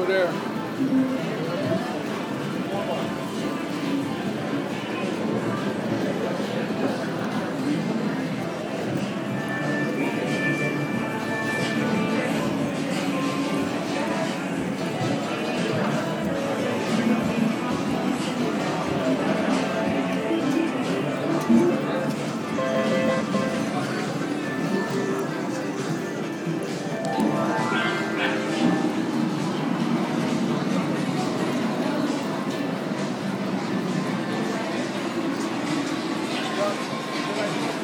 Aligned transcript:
over 0.00 0.06
there. 0.06 1.37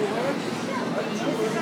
Yeah. 0.05 1.54